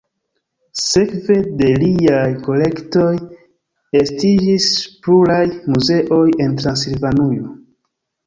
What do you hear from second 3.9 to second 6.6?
estiĝis pluraj muzeoj en